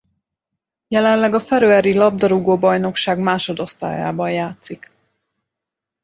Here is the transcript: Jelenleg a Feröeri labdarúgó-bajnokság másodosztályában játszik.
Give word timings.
Jelenleg 0.89 1.33
a 1.33 1.39
Feröeri 1.39 1.93
labdarúgó-bajnokság 1.93 3.19
másodosztályában 3.19 4.31
játszik. 4.31 4.91